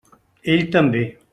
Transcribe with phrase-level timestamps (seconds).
[0.53, 1.03] Ell també.